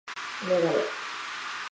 [0.49, 0.77] メガネ